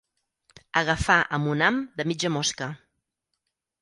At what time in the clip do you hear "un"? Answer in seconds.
1.51-1.63